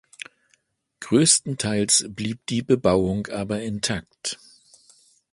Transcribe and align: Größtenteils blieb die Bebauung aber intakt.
Größtenteils 1.01 2.05
blieb 2.09 2.47
die 2.47 2.63
Bebauung 2.63 3.27
aber 3.27 3.61
intakt. 3.61 4.39